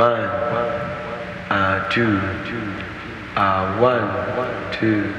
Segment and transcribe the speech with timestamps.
[0.00, 0.08] One,
[1.50, 2.18] ah two,
[3.36, 5.12] ah one, two,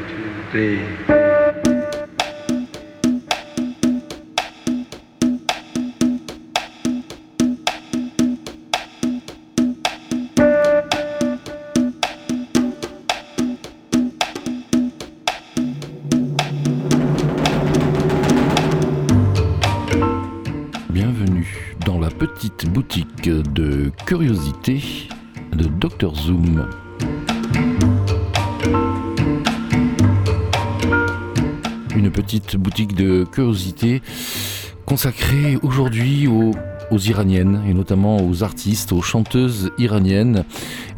[0.49, 1.30] three.
[24.11, 25.07] Curiosité
[25.53, 26.67] de Dr Zoom.
[31.95, 34.01] Une petite boutique de curiosité
[34.85, 36.51] consacrée aujourd'hui aux
[36.91, 40.43] aux Iraniennes et notamment aux artistes, aux chanteuses iraniennes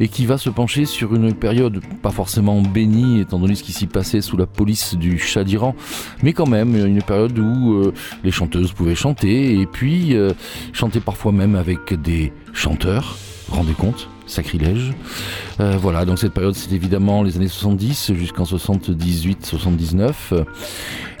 [0.00, 3.72] et qui va se pencher sur une période pas forcément bénie étant donné ce qui
[3.72, 5.74] s'y passait sous la police du Shah d'Iran,
[6.22, 10.32] mais quand même une période où euh, les chanteuses pouvaient chanter et puis euh,
[10.72, 13.16] chanter parfois même avec des chanteurs,
[13.48, 14.92] rendez compte sacrilège.
[15.60, 20.12] Euh, voilà, donc cette période c'est évidemment les années 70 jusqu'en 78-79.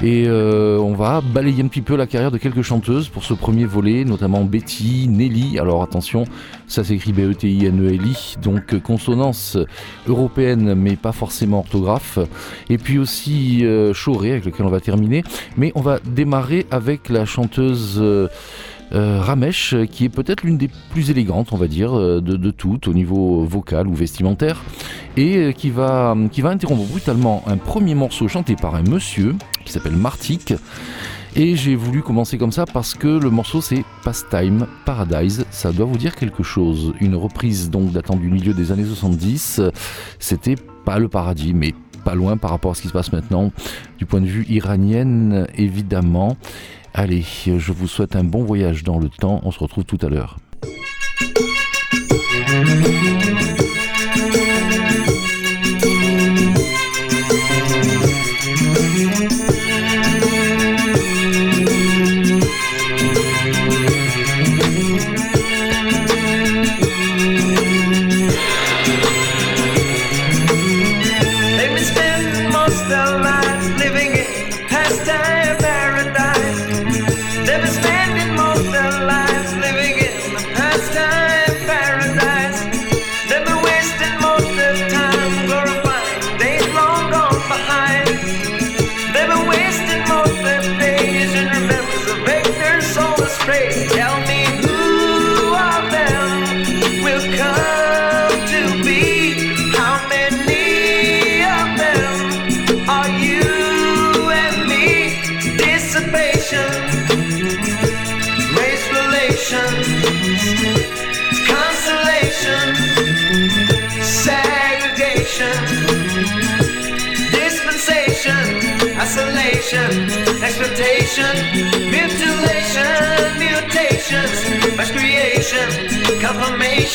[0.02, 3.34] Et euh, on va balayer un petit peu la carrière de quelques chanteuses pour ce
[3.34, 5.58] premier volet, notamment Betty, Nelly.
[5.58, 6.24] Alors attention,
[6.66, 9.56] ça s'écrit B-E-T-I-N-E-L-I, donc consonance
[10.06, 12.18] européenne mais pas forcément orthographe.
[12.68, 15.22] Et puis aussi euh, Choré avec lequel on va terminer.
[15.56, 17.98] Mais on va démarrer avec la chanteuse...
[18.00, 18.28] Euh,
[18.94, 22.94] Ramesh, qui est peut-être l'une des plus élégantes, on va dire, euh, de, toutes au
[22.94, 24.62] niveau vocal ou vestimentaire,
[25.16, 29.34] et euh, qui va, qui va interrompre brutalement un premier morceau chanté par un monsieur
[29.64, 30.54] qui s'appelle Martik.
[31.36, 35.44] Et j'ai voulu commencer comme ça parce que le morceau c'est Pastime Paradise.
[35.50, 36.92] Ça doit vous dire quelque chose.
[37.00, 39.60] Une reprise donc datant du milieu des années 70.
[40.20, 43.50] C'était pas le paradis, mais pas loin par rapport à ce qui se passe maintenant
[43.98, 46.36] du point de vue iranien évidemment.
[46.96, 49.40] Allez, je vous souhaite un bon voyage dans le temps.
[49.42, 50.38] On se retrouve tout à l'heure.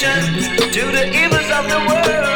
[0.02, 2.29] Confirmation to the evils of the world.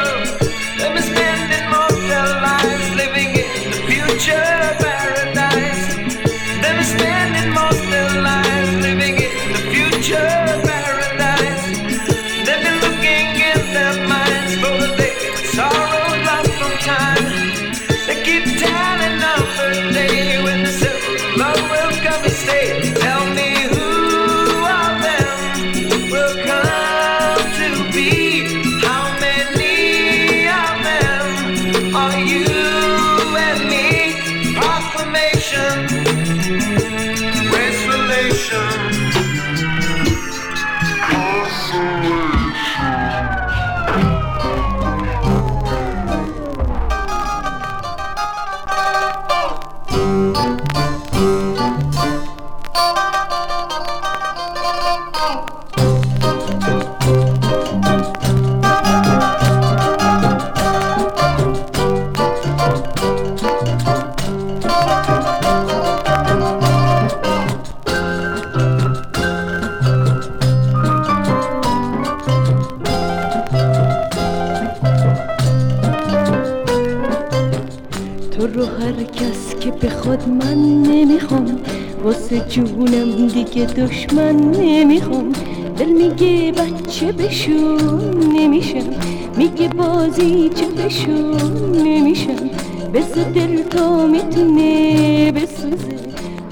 [90.94, 92.50] بشون نمیشم
[92.94, 95.98] بس دل تا می‌تونه بسوزه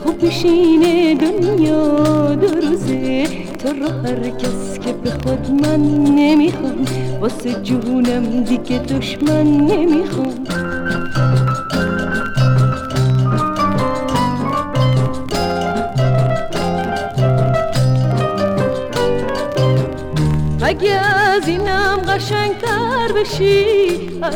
[0.04, 3.28] خوب بشینه دنیا دو روزه
[3.60, 5.80] تو رو هر کس که به خود من
[6.16, 6.86] نمی‌خوام
[7.22, 10.41] واسه جونم دیگه دشمن نمی‌خوام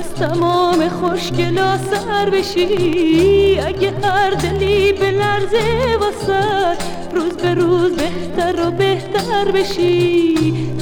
[0.05, 6.77] از تمام خوشگلا سر بشی اگه هر دلی به لرزه واسد
[7.15, 10.35] روز به روز بهتر و بهتر بشی.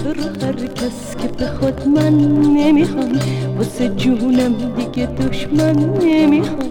[0.04, 2.14] تو رو هر کس که به خود من
[2.58, 3.20] نمی‌خوام
[3.58, 6.62] واسه جونم دیگه دشمن نمی‌خوام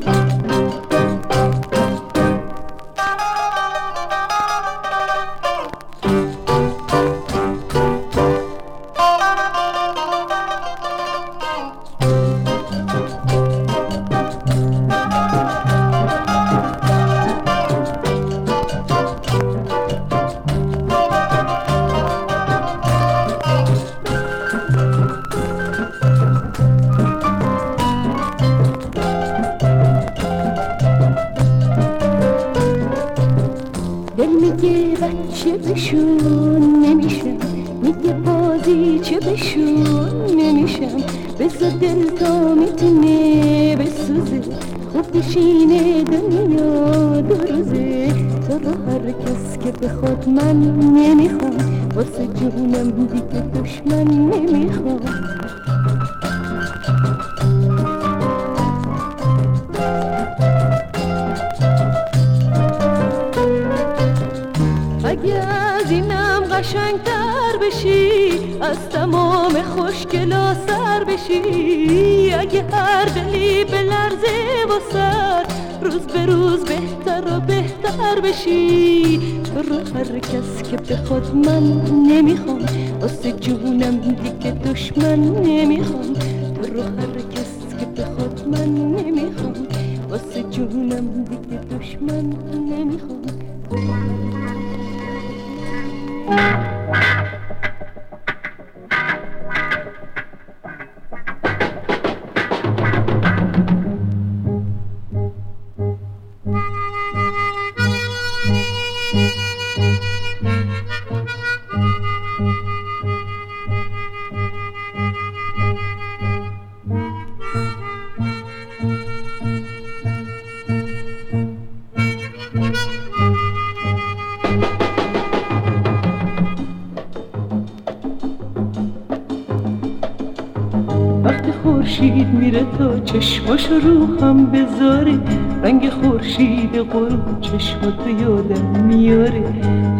[133.04, 135.19] چشماش رو هم بذاره.
[135.62, 139.44] رنگ خورشید غروب چشماتو یادم میاره.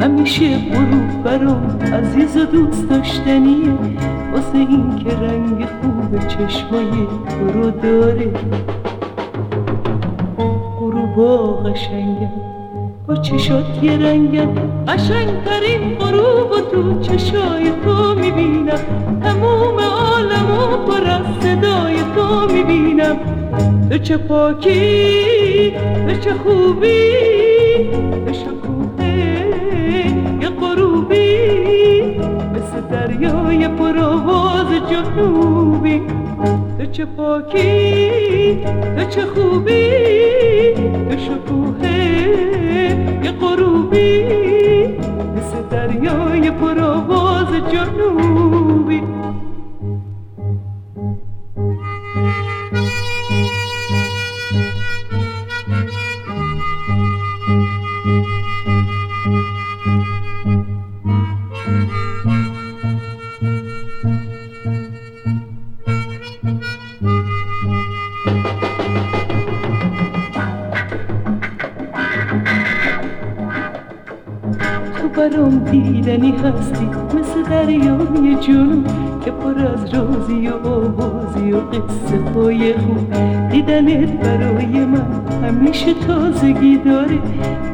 [0.01, 3.73] همیشه غروب برام عزیز و دوست داشتنیه
[4.33, 6.91] واسه این که رنگ خوب چشمای
[7.29, 8.31] تو رو داره.
[10.81, 12.33] غروبا قشنگم
[13.09, 14.49] با چشات یه رنگم
[14.89, 19.02] قشنگترین غروب و تو چشای تو می‌بینم.
[19.25, 23.17] تموم عالم و پر از صدای تو می‌بینم.
[23.89, 25.71] به چه پاکی
[26.07, 27.13] به چه خوبی
[28.25, 29.07] به شکوه
[30.41, 31.39] یه غروبی.
[32.55, 36.03] مثل دریای پرواز جنوبی.
[36.79, 38.61] به چه پاکی
[38.97, 39.91] به چه خوبی
[41.09, 41.89] به شکوه
[43.25, 44.25] یه غروبی.
[45.37, 48.72] مثل دریای پرواز جنوبی.
[78.43, 78.87] جنوب
[79.25, 83.13] که پر از رازی و آوازی و قصه های خوب
[83.51, 85.07] دیدنت برای من
[85.43, 87.19] همیشه تازگی داره.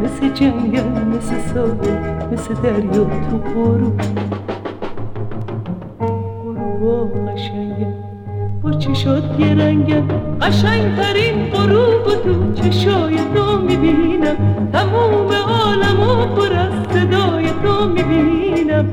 [0.05, 4.01] مثل جنگل مثل ساحل مثل دریا تو غروب.
[8.89, 10.03] با چشات یه رنگم
[10.41, 14.37] قشنگترین غروب و تو چشای تو می‌بینم.
[14.73, 18.87] تموم عالم و پر از صدای تو می‌بینم.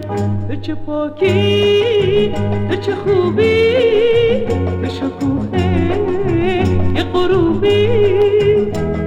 [0.47, 2.33] به چه پاکی
[2.69, 3.75] به چه خوبی
[4.81, 5.59] به شکوه
[6.95, 7.87] یه غروبی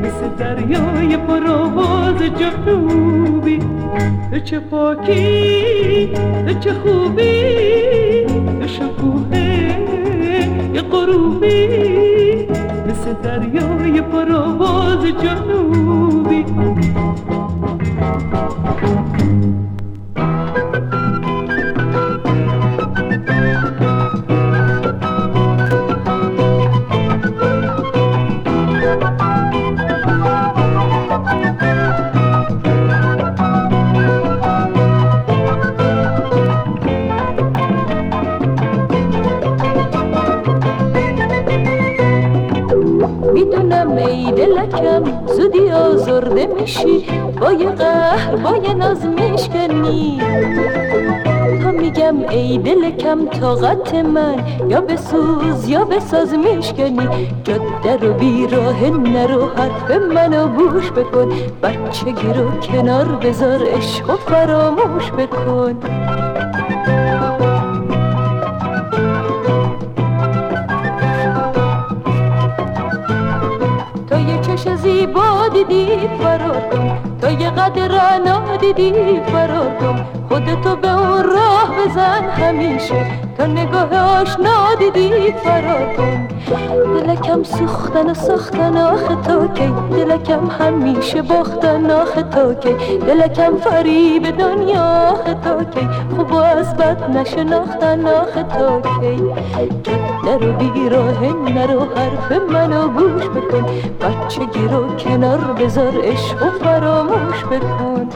[0.03, 3.59] مثل دریای پرآواز جنوبی.
[4.31, 6.11] به چه پاکی
[6.47, 7.33] به چه خوبی
[8.61, 9.18] به شکوه
[10.93, 12.47] غروبی
[12.89, 16.45] مثل دریای پرواز جنوبی.
[45.49, 47.05] زودی آزرده میشی
[47.41, 50.21] با یه قهر با یه ناز میشکنی.
[51.63, 54.35] تا میگم ای دلکم طاقت من
[54.69, 57.09] یا بسوز یا بساز میشکنی.
[57.45, 61.29] جاده رو بیراه نرو حرف منو گوش بکن.
[61.63, 65.77] بچه گیرو کنار بذار عشق و فراموش بکن.
[75.69, 77.19] دیدی فرار کن.
[77.21, 80.07] تا یه قدر نادیدی فرار کن.
[80.29, 80.89] خودتو به
[81.79, 83.07] بزن همیشه
[83.39, 86.29] تا نگاه آشنا دیدی فرار کن
[86.95, 94.39] دلکم سوختن و ساختن آخه تا کی دلکم همیشه باختن آخه تا کی دلکم فریب
[94.39, 99.17] دنیا آخه تا کی خوب و از بد نشناختن آخه تا کی
[99.83, 101.23] جده رو بیراه
[101.55, 103.67] نرو حرف منو گوش بکن.
[104.01, 108.09] بچه گیرو کنار بذار عشق و فراموش بکن.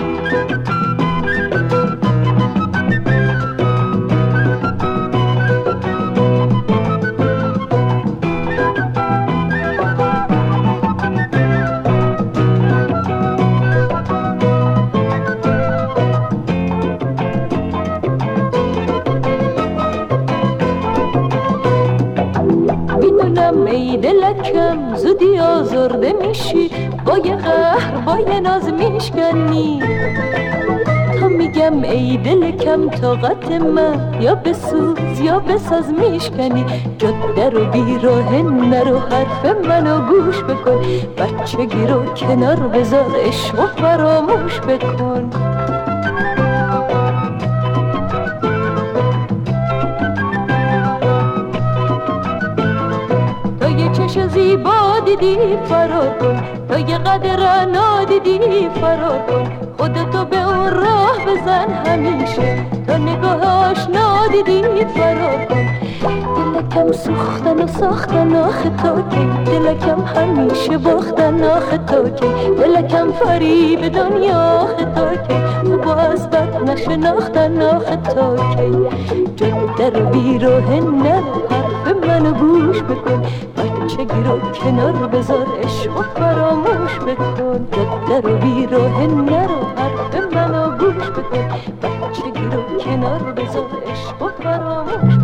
[26.32, 26.70] میشی
[27.06, 29.82] با یه قهر با یه ناز میشکنی.
[31.20, 36.64] تا میگم ای دلکم طاقت من یا بسوز یا بساز میشکنی.
[36.98, 40.80] جاده رو بیراه نرو حرف منو گوش بکن.
[41.18, 45.51] بچه گیرو کنار بذار عشق و فراموش بکن.
[55.22, 61.68] زیبا دیدی فرار کن تا یه قدر نادیدی فرار کن خودتو به اون راه بزن
[61.86, 62.66] همیشه.
[62.86, 65.66] تا نگاه آشنا دیدی فرار کن
[66.36, 72.26] دلکم سوختن و ساختن آخه تا کی دلکم همیشه باختن آخه تا کی
[72.58, 75.34] دلکم فریب دنیا آخه تا کی
[75.84, 81.22] باز بد نشناختن آخه تا کی جده رو بیراه نه.
[81.50, 83.22] حرف منو گوش بکن.
[83.82, 87.66] بچه گیرو کنار بذار عشق فراموش بکن.
[87.72, 91.48] جده رو بیراه نرو حرف منو گوش بکن.
[91.82, 95.21] بچه گیرو کنار بذار عشق فراموش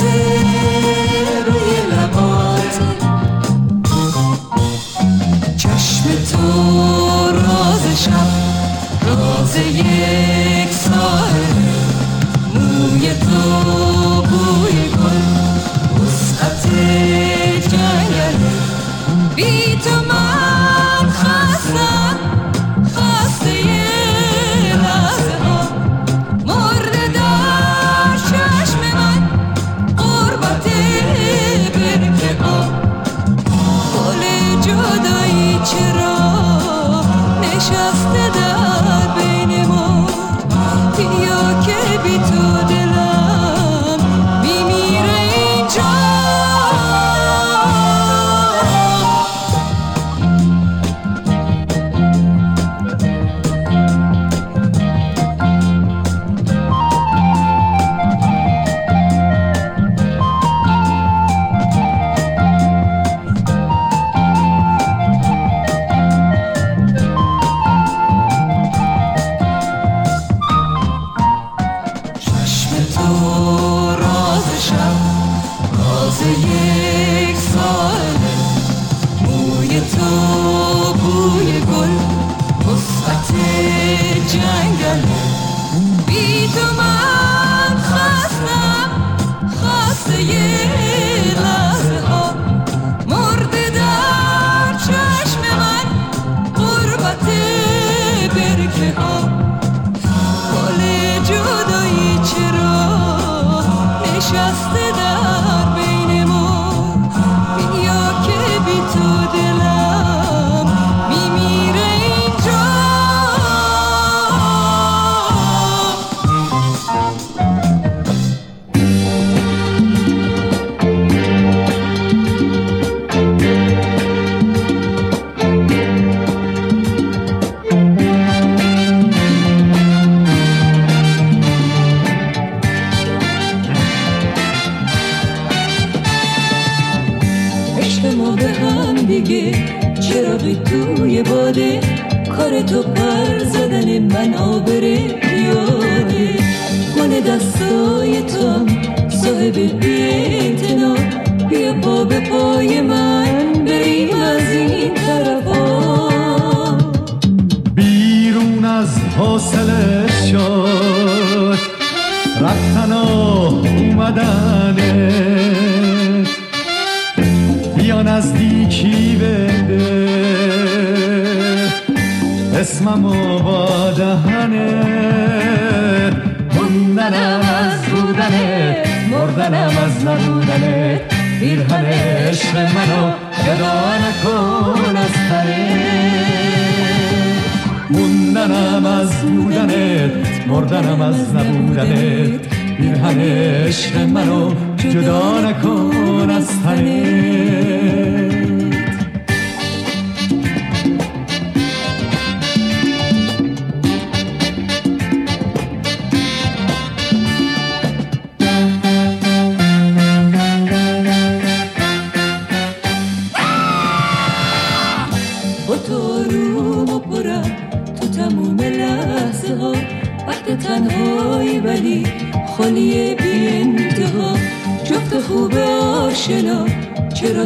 [0.00, 0.29] say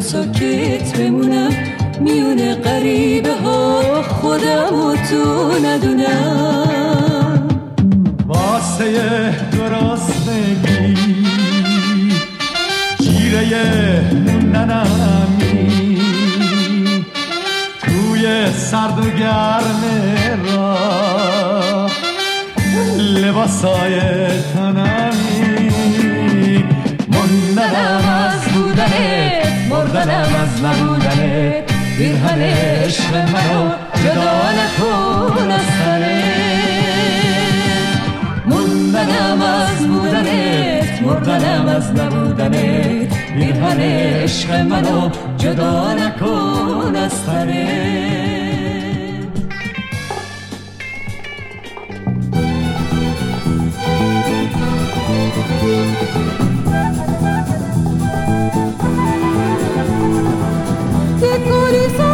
[0.04, 1.52] ساکت بمونم
[2.00, 7.48] میون قریبه ها خودم و تو ندونم.
[8.26, 10.94] واسه گرسنگی
[13.00, 14.04] جیره
[14.52, 15.84] ننمی
[17.80, 19.82] توی سرد و گرم
[20.46, 20.78] را
[22.98, 24.00] لباسای
[24.54, 24.93] تنم.
[30.04, 33.70] کنم از نبودنت پیرهن عشق رو
[34.02, 36.24] جدا نکن از سرت
[38.46, 48.04] موندنم از بودنه مردنم از نبودنت پیرهن عشق رو جدا نکن از سرت
[56.76, 57.43] Thank you.
[61.24, 62.13] Te coração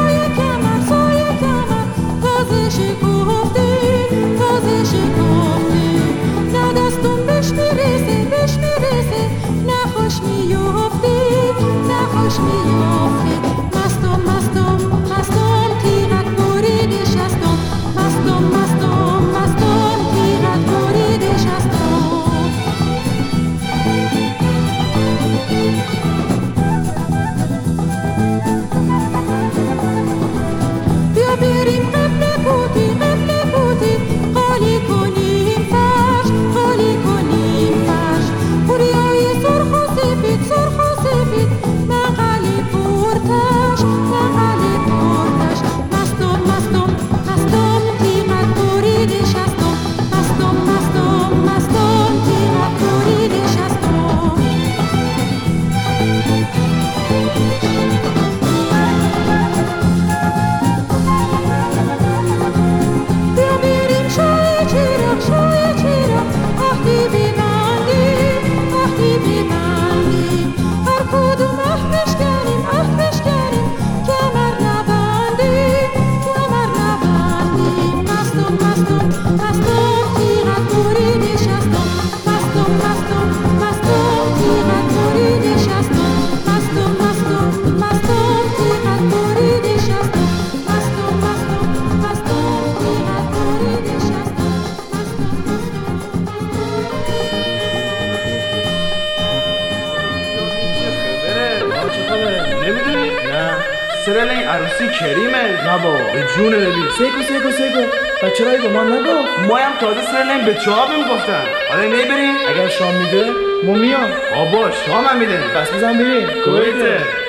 [109.80, 111.32] تازه سر نمی به چه بهم گفتن.
[111.72, 112.34] آره، حالا نمی بریم.
[112.48, 113.30] اگر شام میده
[113.64, 114.10] ما میام.
[114.36, 115.38] آبا شام هم میده.
[115.56, 116.28] بس بزن بریم.
[116.44, 117.19] کویته.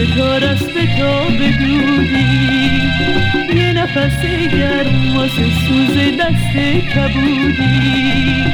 [0.00, 2.80] ستاره است تا بدودی
[3.56, 6.56] یه نفس گرم واسه سوز دست
[6.94, 8.44] کبودی.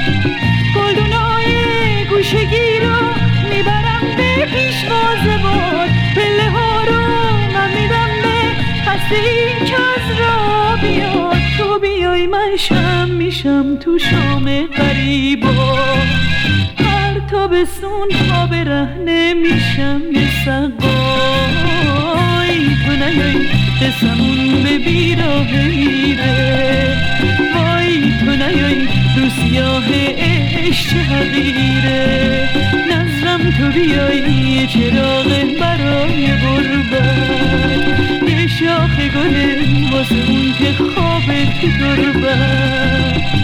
[0.76, 1.50] گلدونای
[2.10, 2.96] گوشگی رو
[3.50, 5.90] می‌برم به پیشواز باد.
[6.16, 7.06] پله ها رو
[7.54, 8.36] من میدم به
[8.86, 11.42] خسته این از را بیاد.
[11.58, 15.78] تو بیای من شم میشم تو شام غریبا.
[16.78, 20.44] هر تابستون ها برهنه میشم یه
[23.06, 23.46] نیای
[23.82, 26.96] قسمون به بیراه میره.
[27.54, 29.84] وای تو نیای رو سیاه
[30.18, 32.48] عشق حقیره.
[32.90, 35.28] نظرم تو بیای چراغ
[35.60, 38.28] برای غربت.
[38.28, 39.34] یه شاخ گل
[39.92, 43.35] واسه اون که خوابه تو دربت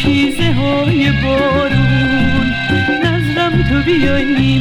[0.00, 2.54] دوشیزه های بارون.
[3.04, 3.90] نظرم تو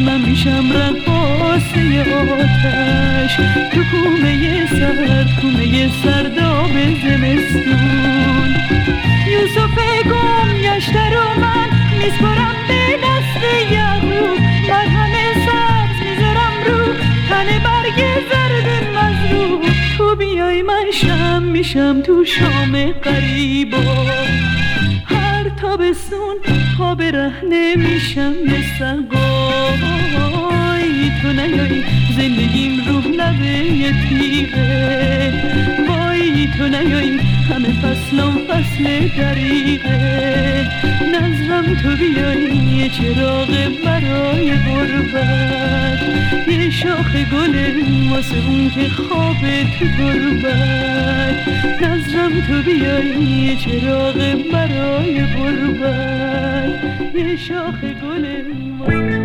[0.05, 3.35] من میشم رقاصه آتش.
[3.73, 6.71] تو کومه سرد کومه سرداب
[7.03, 8.55] زمستون.
[9.31, 15.13] یوسف گم گشته رو من میسپرم به دست یعقوب مرهم
[15.45, 16.93] سبز می‌ذارم رو.
[17.29, 17.99] تن برگ
[18.29, 19.61] زرد مزروب
[19.97, 24.09] تو بیای من شم میشم تو شام قریبا
[25.69, 26.35] تابستون
[26.77, 29.11] پا به رهنه میشم یه سقای
[31.21, 31.83] تو نیای
[32.17, 35.78] زندگیم رو لبه تیغه.
[36.57, 37.17] تو نیای
[37.49, 40.67] همه فصلم فصل دریغه.
[41.13, 43.47] نظرم تو بیای یه چراغ
[43.85, 45.99] برای غربت.
[46.47, 47.55] یه شاخ گل
[48.11, 51.47] واسه اون که خوابه تو غربت.
[51.81, 54.17] نظرم تو بیای یه چراغ
[54.53, 56.69] برای غربت.
[57.15, 58.25] یه شاخ گل
[58.79, 59.18] واسه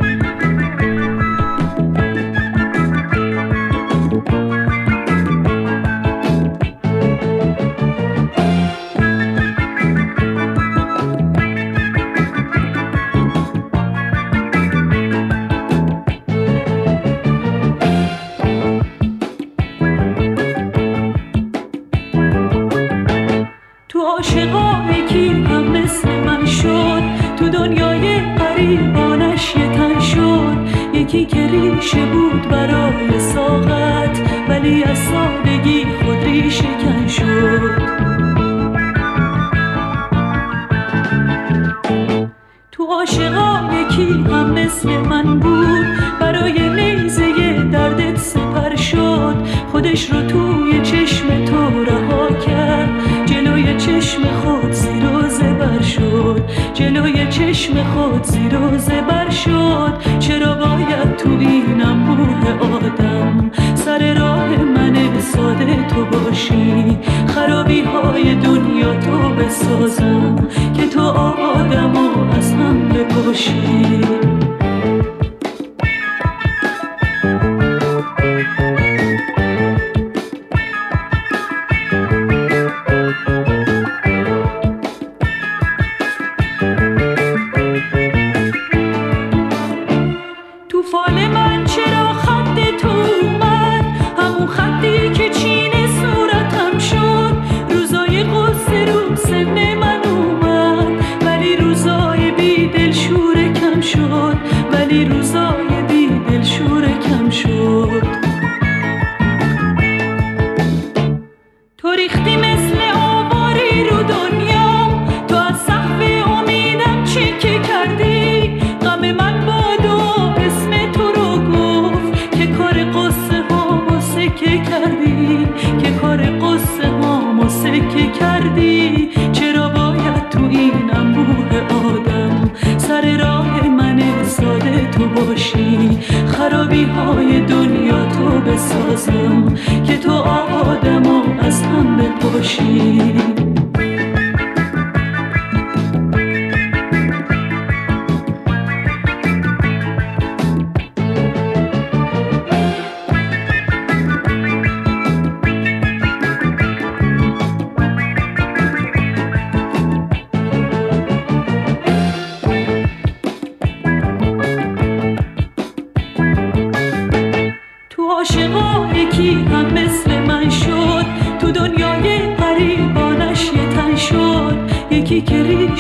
[57.95, 60.19] خود زیر زبر شد.
[60.19, 66.99] چرا باید تو این انبوه آدم؟ سر راه من ساده تو باشی.
[67.27, 74.01] خرابی های دنیا تو بسازم که تو آدم و از هم بپاشی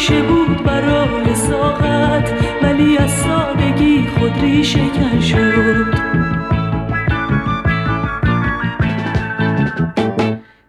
[0.08, 5.86] ریشه بود برای ساقت ولی از سادگی خود ریشه کن شد.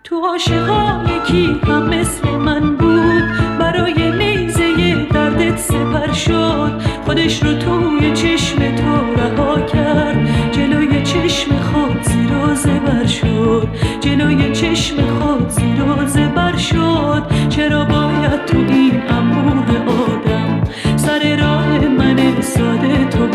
[0.03, 3.23] تو عاشقا یکی هم مثل من بود
[3.59, 6.71] برای نیزه دردت سپر شد.
[7.05, 13.67] خودش رو توی چشم تو رها کرد جلوی چشم خود زیر و زبر شد.
[14.01, 17.23] جلوی چشم خود زیر و زبر شد.
[17.49, 18.04] چرا باید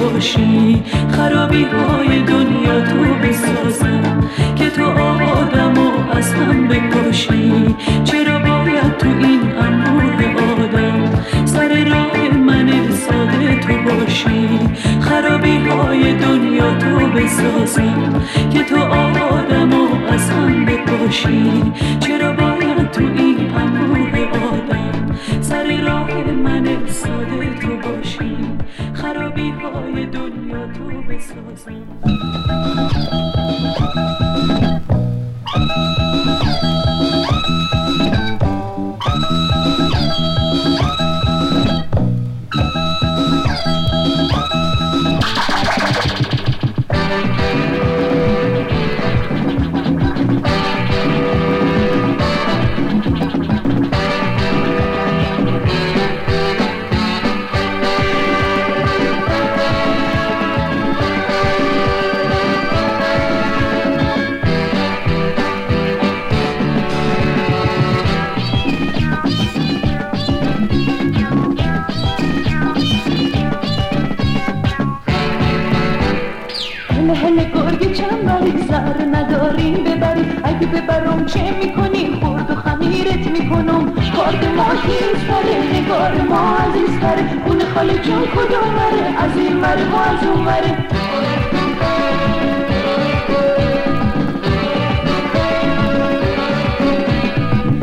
[0.01, 4.21] باشی؟ خرابی های دنیا تو بسازم
[4.57, 7.75] که تو آدم و از هم بکشی.
[8.05, 10.25] چرا باید تو این انبوه
[10.65, 14.59] آدم سر راه من ساده تو باشی؟
[15.01, 21.73] خرابی های دنیا تو بسازم که تو آدم و از هم بکشی.
[22.01, 23.90] چرا باید تو این انبوه
[31.29, 32.10] تو بسازم
[77.11, 83.93] هله هله گرگ چنبری سر نداریم ببری اگه ببرم چه می‌کنی؟ خورد و خمیرت می‌کنم.
[84.17, 84.65] کارد ما
[85.29, 90.27] سره نگار ما عزیز تره خونه خاله جان کدوم وره از این وره ما از
[90.27, 90.77] اون وره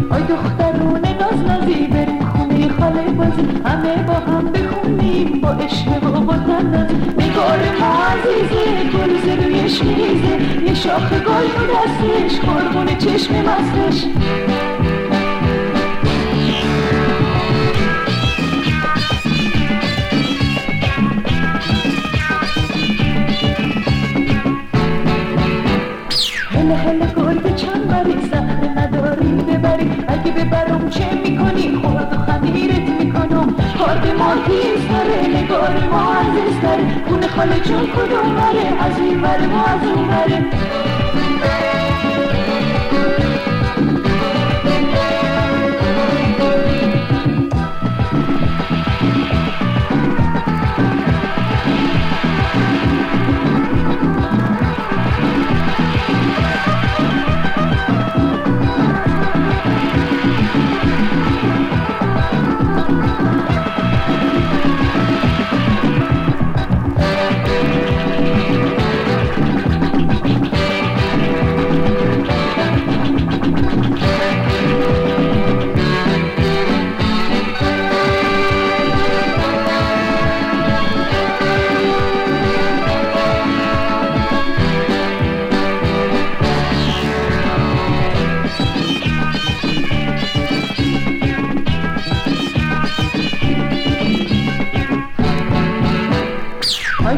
[0.10, 3.48] آی دخترونه ناز نازی بریم خونه خاله بازی.
[3.66, 7.17] همه با هم بخونیم با عشق و با تنازی
[7.80, 14.06] ما عزیزه گل زرویش میریزه یه شاخ گل تو دستش قربون چشم مستش.
[34.08, 39.66] کارد ما تیزتره نگار ما عزیزتره خونه خاله جون کدوم بره از این بره ما
[39.66, 40.46] از اون بره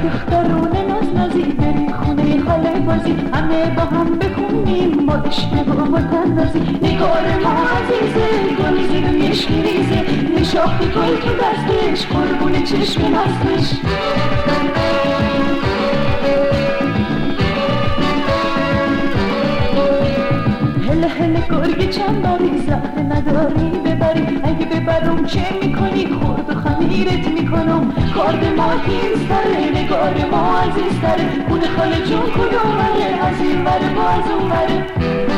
[0.04, 3.16] دخترونه ناز نازی بریم خونه خاله بازی.
[3.34, 6.60] همه با هم بخونیم با عشق و با تنازی.
[6.60, 8.28] نگار ما عزیزه
[8.60, 10.00] گل زیرویش میریزه
[10.44, 13.74] شاخ گل تو دستش قربون چشم مستش.
[21.30, 27.94] هله گرگ چند باری زهره نداری ببری اگه ببرم چه می‌کنی؟ خورد و خمیرت می‌کنم.
[28.16, 32.80] کارد ما تیزتره نگار ما عزیزتره خونه خاله جون کدوم
[33.22, 35.29] از این وره با از اون وره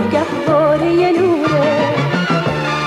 [0.00, 1.94] نگهباره نوره.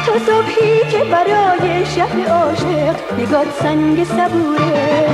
[0.05, 5.07] تو صبحی که برای شب عاشق نگات سنگ صبوره.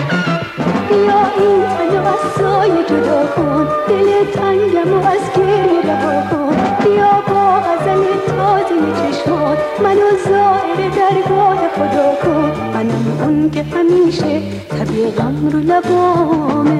[0.90, 6.56] بیا این تن از سایه جدا کن دل تنگم و از گریه رها کن.
[6.84, 12.52] بیا با غزل تازه چشمات منو زائر درگاه خدا کن.
[12.74, 16.80] منم اون که همیشه طبیع غم رو لبامه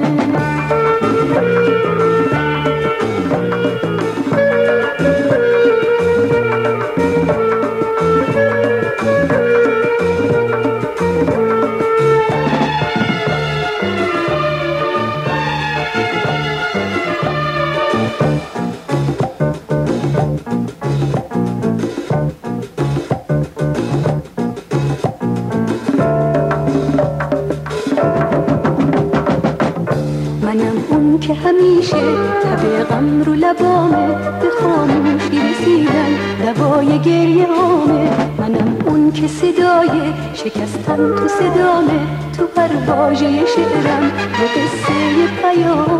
[32.42, 34.06] تب غم رو لبامه
[34.40, 36.12] به خاموشی رسیدن
[36.44, 42.00] دوای گریه آمه منم اون که صدای شکستن تو صدامه.
[42.40, 44.04] تو هر واژه شعرم
[44.40, 45.99] یه قصه پیامه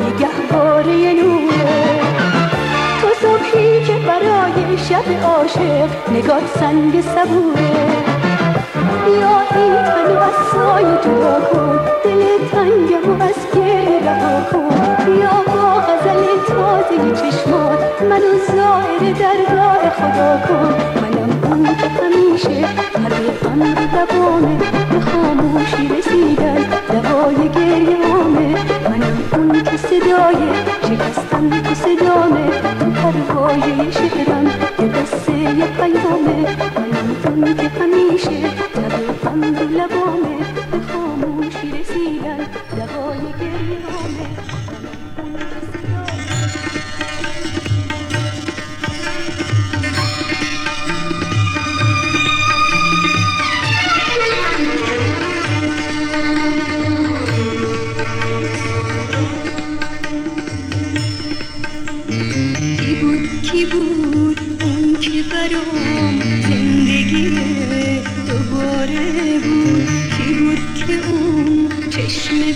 [0.00, 2.00] نگهباره نوره
[3.00, 7.74] تو صبحی که برای شب عاشق نگات سنگ صبوره.
[9.06, 15.04] بیا این تن از سایه جدا کن دل تنگم از گریه رها کن.
[15.06, 20.74] بیا با غزل تازه چشمات منو زائر درگاه خدا کن.
[21.00, 24.56] منم اون که همیشه طبیعم رو لبامه
[24.90, 28.13] به خاموشی رسیدن دوای گریه
[30.14, 30.36] صدای
[30.82, 34.46] شکستن تو صدامه تو هر واژه شعرم
[34.78, 35.66] یه قصه یه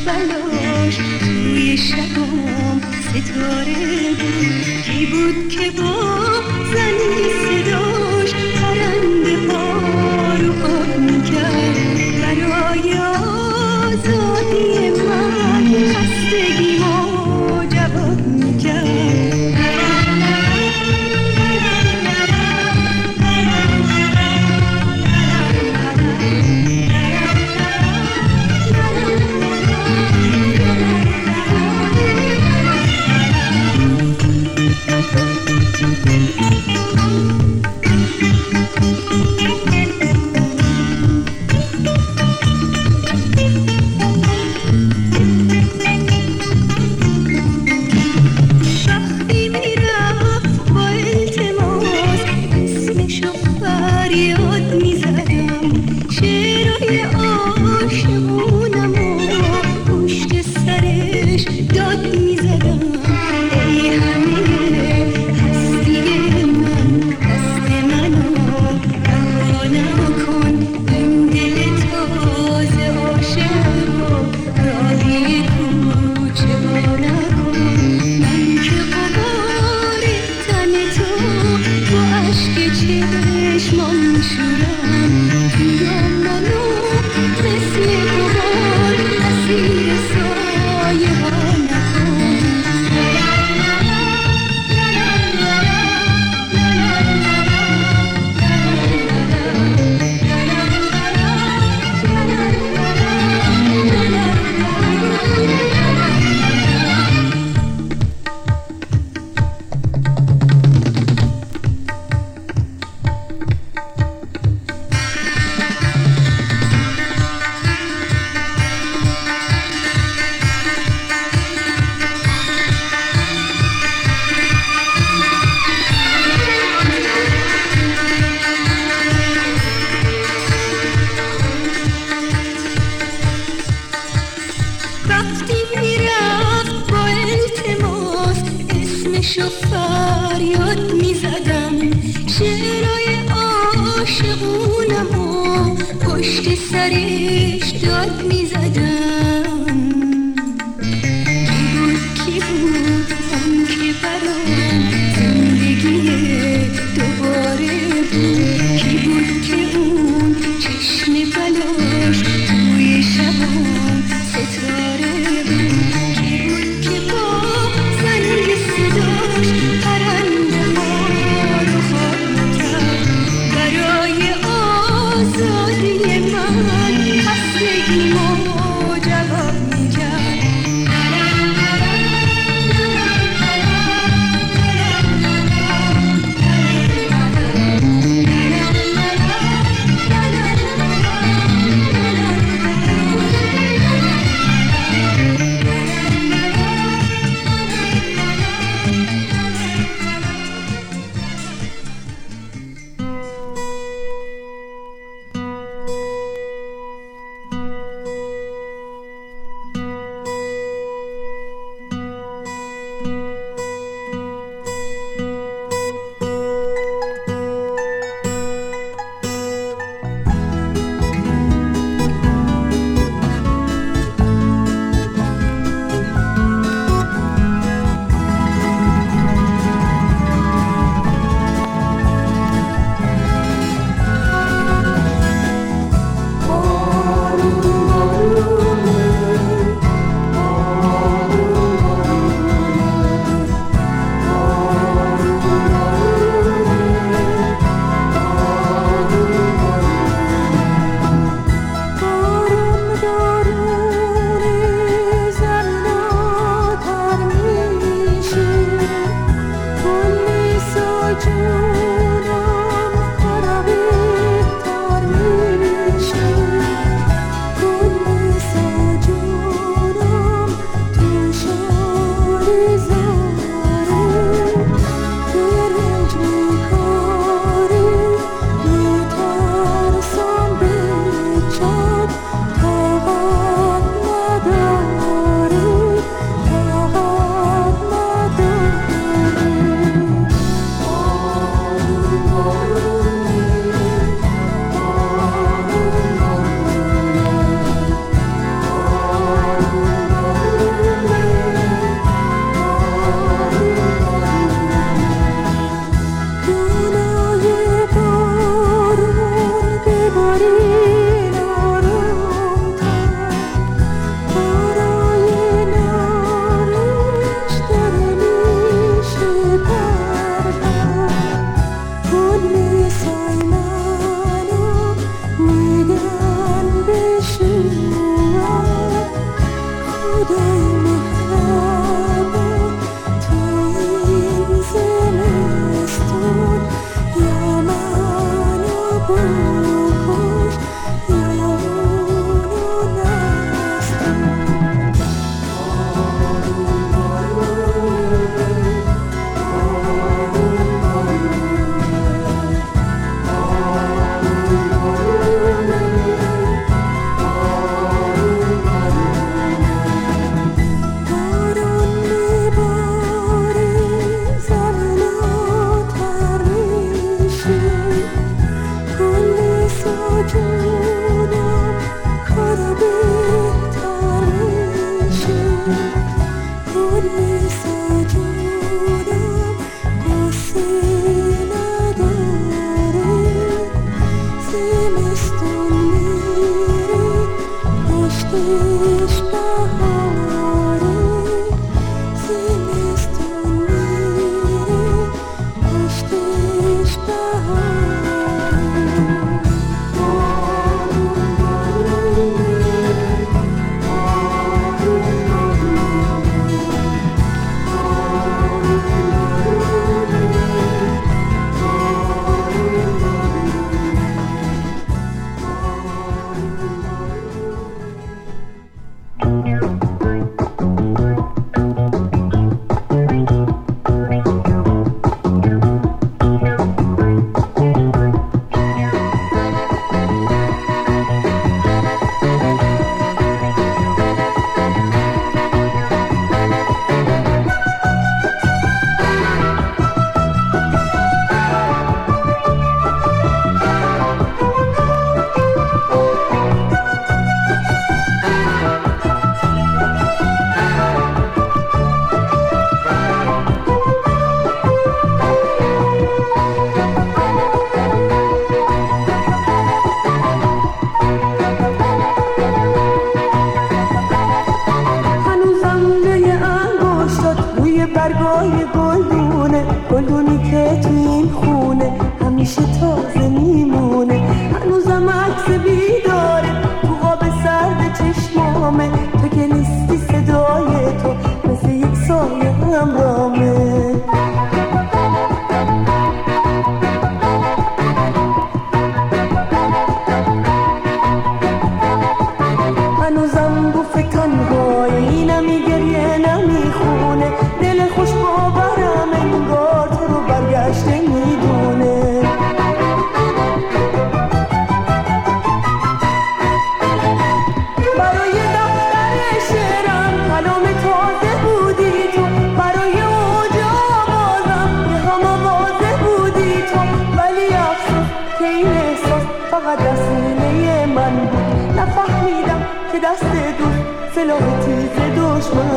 [0.09, 0.97] بلاش.
[1.21, 4.83] توی شبام ستاره بود.
[4.85, 6.18] کی بود که با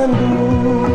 [0.02, 0.12] دشمن
[0.64, 0.92] بود.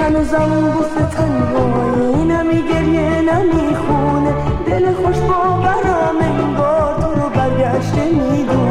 [0.00, 4.34] هنوزم بوس تنهایی نمی گریه نمی خونه
[4.66, 8.69] دل خوش باورم انگار تو رو برگشته می‌دونه.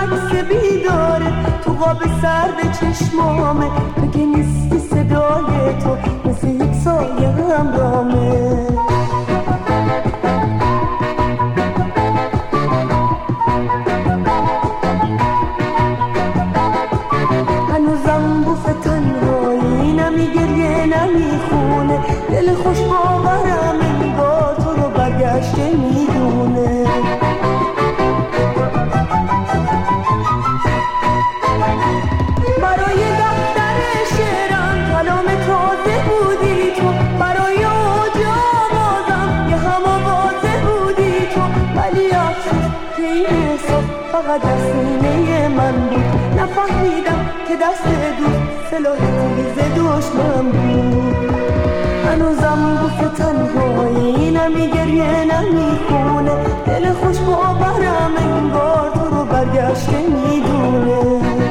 [0.00, 1.60] عکس بیداره.
[1.64, 3.66] تو قاب سرد چشمامه.
[4.12, 5.96] تو نیستی صدای تو؟
[6.28, 8.79] مثل یک سایه همرامه.
[44.30, 46.40] فقط در سینه من بود.
[46.40, 47.84] نفهمیدم که دست
[48.18, 51.16] دوست سلاح تیز دشمن بود.
[52.06, 56.30] هنوزم بوف تنهایی نمی گریه نمی خونه.
[56.66, 61.49] دل خوش باورم انگار تو رو برگشته می‌دونه.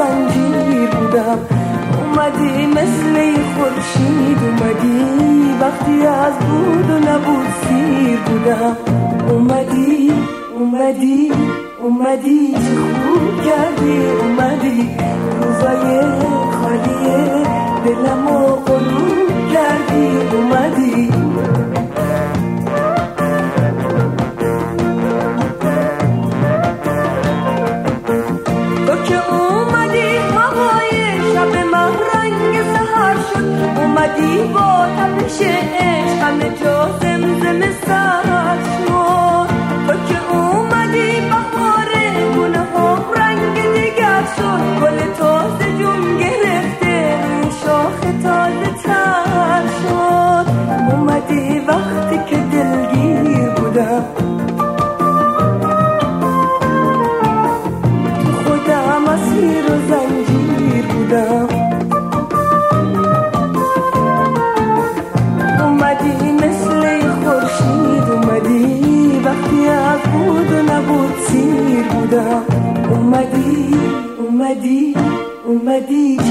[0.00, 1.38] زنجیر بودم.
[1.98, 3.14] اومدی مثل
[3.54, 5.04] خورشید اومدی.
[5.60, 8.76] وقتی از بود و نبود سیر بودم.
[9.30, 10.12] اومدی
[10.58, 11.32] اومدی
[11.82, 12.52] اومدی.
[12.52, 14.90] چه خوب کردی اومدی.
[15.40, 16.00] روزای
[16.50, 17.44] خالی
[17.84, 20.36] دلمو غروب کردی.
[20.36, 21.10] اومدی.
[34.54, 38.19] با تپش عشق همه جا زمزمه سر
[72.10, 72.44] بودم
[72.90, 73.74] اومدی
[74.18, 74.94] اومدی
[75.46, 76.29] اومدی.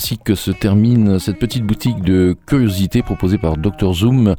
[0.00, 4.34] Ainsi que se termine cette petite boutique de curiosité proposée par Dr Zoom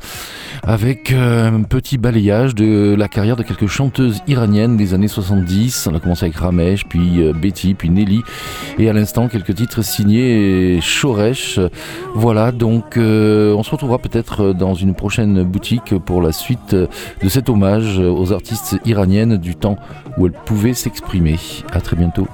[0.63, 5.87] avec euh, un petit balayage de la carrière de quelques chanteuses iraniennes des années 70.
[5.91, 8.23] On a commencé avec Ramesh, puis euh, Betty, puis Nelly
[8.79, 11.59] et à l'instant quelques titres signés Shoresh.
[12.15, 17.29] Voilà, donc euh, on se retrouvera peut-être dans une prochaine boutique pour la suite de
[17.29, 19.77] cet hommage aux artistes iraniennes du temps
[20.17, 21.37] où elles pouvaient s'exprimer.
[21.71, 22.27] À très bientôt.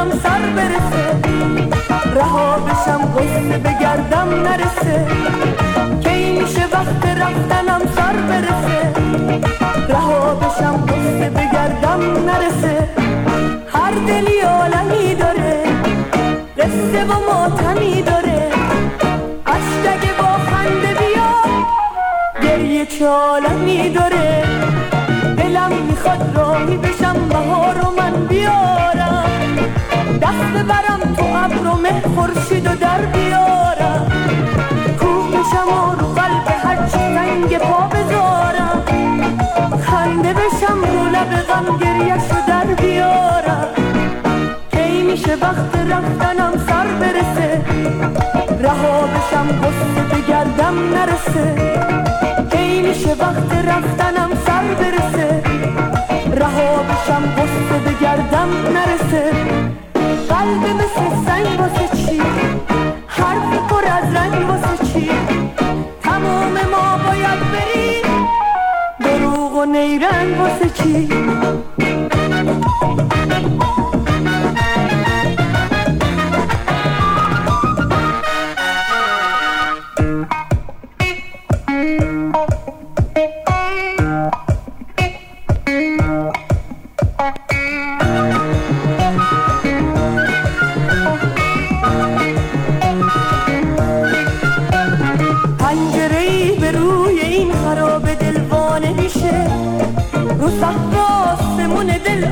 [0.00, 1.04] رفتنم سر برسه.
[2.14, 5.06] رها بشم قصه بگردم نرسه.
[6.00, 8.92] کی میشه وقت رفتنم سر برسه؟
[9.88, 12.88] رها بشم قصه بگردم نرسه.
[13.72, 15.62] هر دلی عالمی داره
[16.58, 18.50] قصه و ماتمی داره.
[19.46, 21.32] اشتگه با خنده بیا
[22.42, 24.42] گریه چه عالمی داره.
[25.36, 27.79] دلم می‌خواد راهی بشم بهار
[30.50, 34.06] دست برم تو ابر و مه خورشید و در بیارم.
[35.00, 38.84] کوه بشم و رو قلب هرچی رنگ پا بذارم.
[39.82, 43.68] خنده بشم رو لب غم گریش رو در بیارم.
[44.72, 47.64] کی میشه وقت رفتنم سر برسه؟
[48.60, 51.54] رها بشم قصه بگردم نرسه.
[52.52, 55.42] کی میشه وقت رفتنم سر برسه؟
[56.36, 59.69] رها بشم قصه بگردم نرسه.
[60.30, 62.22] قلب مثل سنگ واسه چی؟
[63.06, 65.10] حرف پر از رنگ واسه چی؟
[66.02, 68.28] تمام ما باید بریم.
[69.00, 71.08] دروغ و نیرنگ واسه چی؟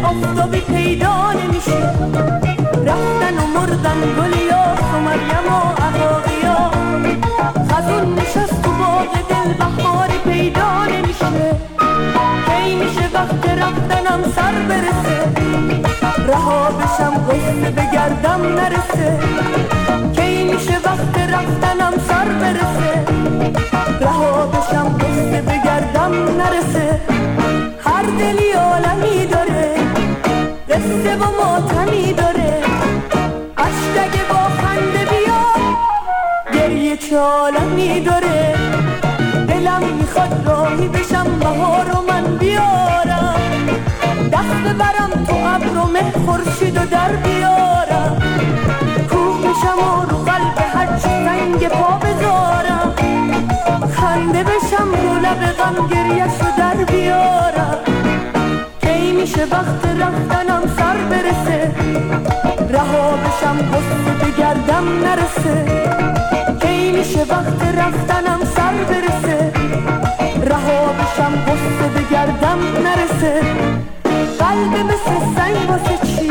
[0.08, 1.80] آفتابی پیدا نمیشه.
[2.86, 6.70] رفتن و مردن گلیا و مریم و عقاقیا
[7.70, 11.56] خزون نشست تو باغ دل بهاری پیدا نمیشه.
[12.46, 15.18] کی میشه وقت رفتنم سر برسه؟
[16.28, 19.18] رها بشم غصه بگردم نرسه.
[20.16, 23.04] کی میشه وقت رفتنم سر برسه؟
[24.00, 27.00] رها بشم غصه بگردم نرسه.
[27.84, 29.77] هر دلی عالمی داره.
[30.88, 32.62] قصه و ماتمی داره.
[33.56, 35.44] اشتگ با خنده بیا
[36.54, 38.54] گریه چه عالمی داره.
[39.48, 43.40] دلم می‌خواد راهی بشم بهار رو من بیارم.
[44.32, 48.22] دست ببرم تو ابر و مه خورشید و در بیارم.
[49.10, 52.94] کوه بشم و رو قلب هرچی سنگ پا بذارم.
[53.96, 56.47] خنده بشم رو لب غم بیارم
[59.38, 61.74] که وقت رفتنم سر برسه.
[62.70, 65.64] رها بشم قصه به گردم نرسه.
[66.60, 69.52] کی میشه وقت رفتنم سر برسه؟
[70.46, 73.40] رها بشم قصه به گردم نرسه.
[74.38, 76.30] قلب مثل سنگ واسه چی؟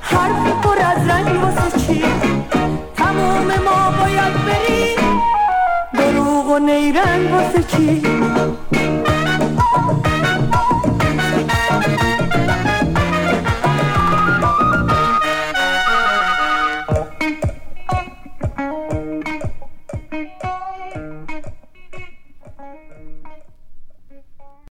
[0.00, 2.04] حرف پر از رنگ واسه چی؟
[2.96, 5.20] تمام ما باید بریم.
[5.94, 8.21] دروغ و نیرنگ واسه چی؟